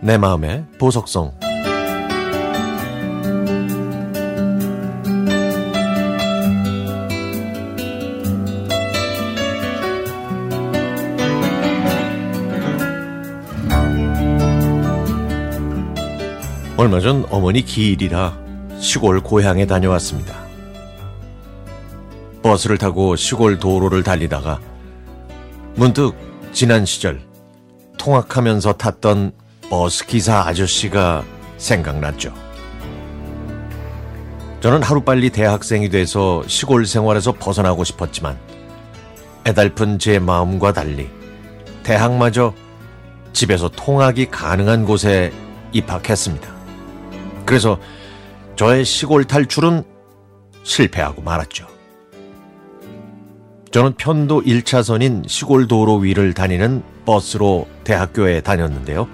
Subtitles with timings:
[0.00, 1.32] 내 마음의 보석성
[16.76, 18.38] 얼마 전 어머니 기일이라
[18.78, 20.36] 시골 고향에 다녀왔습니다.
[22.42, 24.60] 버스를 타고 시골 도로를 달리다가
[25.78, 26.14] 문득
[26.52, 27.20] 지난 시절
[27.98, 29.32] 통학하면서 탔던
[29.68, 31.22] 버스 기사 아저씨가
[31.58, 32.32] 생각났죠.
[34.60, 38.38] 저는 하루빨리 대학생이 돼서 시골 생활에서 벗어나고 싶었지만
[39.46, 41.10] 애달픈 제 마음과 달리
[41.82, 42.54] 대학마저
[43.34, 45.30] 집에서 통학이 가능한 곳에
[45.72, 46.48] 입학했습니다.
[47.44, 47.78] 그래서
[48.56, 49.84] 저의 시골 탈출은
[50.62, 51.75] 실패하고 말았죠.
[53.76, 59.06] 저는 편도 1차선인 시골 도로 위를 다니는 버스로 대학교에 다녔는데요.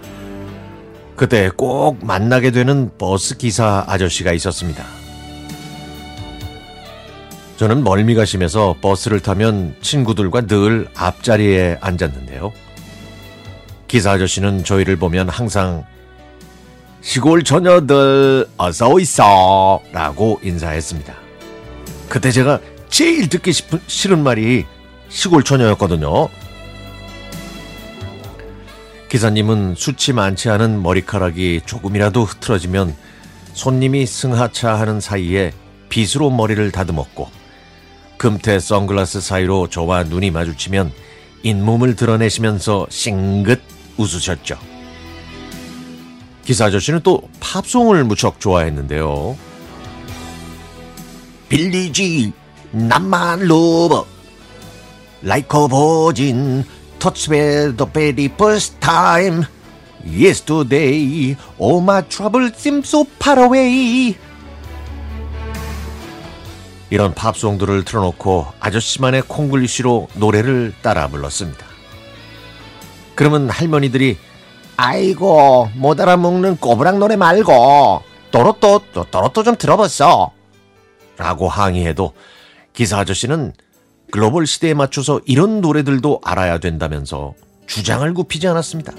[1.16, 4.84] 그때 꼭 만나게 되는 버스 기사 아저씨가 있었습니다.
[7.56, 12.52] 저는 멀미가 심해서 버스를 타면 친구들과 늘 앞자리에 앉았는데요.
[13.88, 15.84] 기사 아저씨는 저희를 보면 항상
[17.00, 21.14] 시골 처녀들 어서 있어 라고 인사했습니다.
[22.08, 22.60] 그때 제가
[22.92, 24.66] 제일 듣기 싶은, 싫은 말이
[25.08, 26.28] 시골 처녀였거든요.
[29.08, 32.94] 기사님은 수치 많지 않은 머리카락이 조금이라도 흐트러지면
[33.54, 35.52] 손님이 승하차하는 사이에
[35.88, 37.30] 빗으로 머리를 다듬었고
[38.18, 40.92] 금태 선글라스 사이로 저와 눈이 마주치면
[41.44, 43.62] 잇몸을 드러내시면서 싱긋
[43.96, 44.58] 웃으셨죠.
[46.44, 49.34] 기사 아저씨는 또 팝송을 무척 좋아했는데요.
[51.48, 52.32] 빌리지
[57.76, 59.46] the very first time.
[60.04, 64.16] Yesterday All my troubles seem so far away.
[66.90, 71.66] 이런 팝송들을 틀어놓고 아저씨만의 콩글리쉬로 노래를 따라 불렀습니다.
[73.14, 74.18] 그러면 할머니들이
[74.76, 78.80] 아이고 못 알아먹는 꼬부랑 노래 말고 또로또
[79.10, 80.32] 또로또 좀 들어봤어
[81.16, 82.12] 라고 항의해도
[82.72, 83.52] 기사 아저씨는
[84.10, 87.34] 글로벌 시대에 맞춰서 이런 노래들도 알아야 된다면서
[87.66, 88.92] 주장을 굽히지 않았습니다.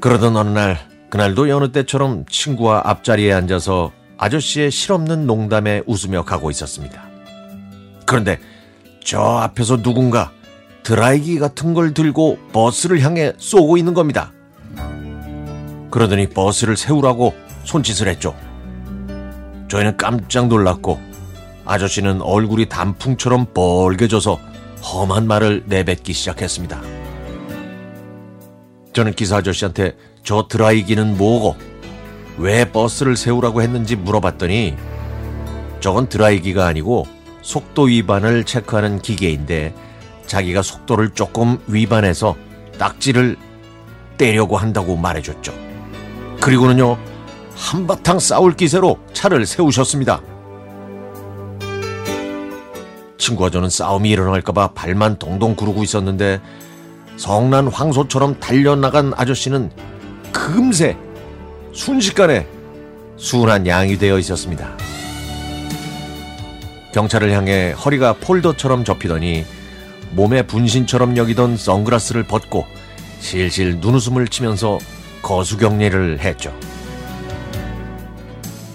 [0.00, 0.78] 그러던 어느 날
[1.10, 7.08] 그날도 여느 때처럼 친구와 앞자리에 앉아서 아저씨의 실없는 농담에 웃으며 가고 있었습니다.
[8.06, 8.38] 그런데
[9.04, 10.32] 저 앞에서 누군가
[10.82, 14.32] 드라이기 같은 걸 들고 버스를 향해 쏘고 있는 겁니다.
[15.90, 17.34] 그러더니 버스를 세우라고
[17.64, 18.34] 손짓을 했죠.
[19.70, 21.00] 저희는 깜짝 놀랐고
[21.64, 24.38] 아저씨는 얼굴이 단풍처럼 벌개져서
[24.82, 26.82] 험한 말을 내뱉기 시작했습니다.
[28.92, 31.54] 저는 기사 아저씨한테 저 드라이기는 뭐고
[32.38, 34.74] 왜 버스를 세우라고 했는지 물어봤더니
[35.78, 37.06] 저건 드라이기가 아니고
[37.42, 39.72] 속도 위반을 체크하는 기계인데
[40.26, 42.34] 자기가 속도를 조금 위반해서
[42.78, 43.36] 딱지를
[44.18, 45.52] 떼려고 한다고 말해줬죠.
[46.40, 46.98] 그리고는요,
[47.60, 50.22] 한바탕 싸울 기세로 차를 세우셨습니다.
[53.18, 56.40] 친구와 저는 싸움이 일어날까봐 발만 동동 구르고 있었는데
[57.18, 59.70] 성난 황소처럼 달려나간 아저씨는
[60.32, 60.96] 금세
[61.72, 62.46] 순식간에
[63.18, 64.76] 순한 양이 되어 있었습니다.
[66.94, 69.44] 경찰을 향해 허리가 폴더처럼 접히더니
[70.12, 72.64] 몸에 분신처럼 여기던 선글라스를 벗고
[73.20, 74.78] 실실 눈웃음을 치면서
[75.22, 76.52] 거수경례를 했죠.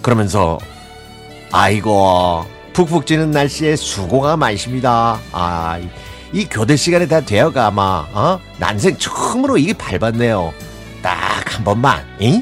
[0.06, 0.60] 그러면서
[1.52, 5.20] 아이고 푹푹 찌는 날씨에 수고가 많으십니다.
[5.32, 5.80] 아,
[6.32, 8.40] 이 교대 시간에 다 되어가 아마 어?
[8.60, 10.54] 난생 처음으로 이게 밟았네요.
[11.02, 12.42] 딱 한 번만, 잉?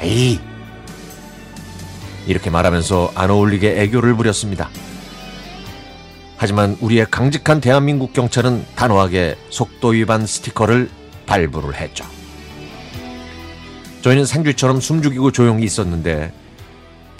[0.00, 0.40] 에이.
[2.26, 4.68] 이렇게 말하면서 안 어울리게 애교를 부렸습니다.
[6.36, 10.90] 하지만 우리의 강직한 대한민국 경찰은 단호하게 속도 위반 스티커를
[11.26, 12.04] 발부를 했죠.
[14.02, 16.32] 저희는 생쥐처럼 숨죽이고 조용히 있었는데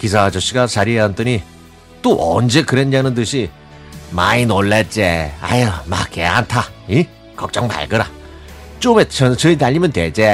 [0.02, 1.42] 기사 아저씨가 자리에 앉더니
[2.02, 3.50] 또 언제 그랬냐는 듯이
[4.10, 5.30] 많이 놀랬지.
[5.40, 6.64] 아유, 막 개안타.
[6.88, 7.06] 이?
[7.36, 8.10] 걱정 말거라.
[8.80, 10.26] 좀에 천천히 달리면 되지.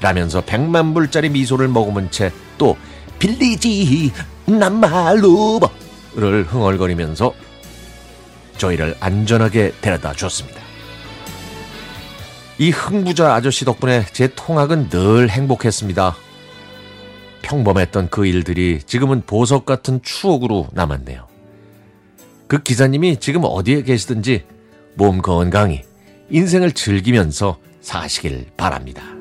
[0.00, 2.76] 라면서 백만 불짜리 미소를 머금은 채 또
[3.18, 4.12] 빌리지
[4.46, 7.34] 남말로버를 흥얼거리면서
[8.58, 10.60] 저희를 안전하게 데려다 줬습니다.
[12.58, 16.16] 이 흥부자 아저씨 덕분에 제 통학은 늘 행복했습니다.
[17.44, 21.28] 평범했던 그 일들이 지금은 보석 같은 추억으로 남았네요.
[22.48, 24.44] 그 기사님이 지금 어디에 계시든지
[24.94, 25.82] 몸 건강히
[26.30, 29.13] 인생을 즐기면서 사시길 바랍니다.